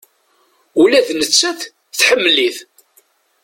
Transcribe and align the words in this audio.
Ula 0.81 0.99
d 1.07 1.09
nettat, 1.19 1.61
tḥemmel-it. 1.99 2.57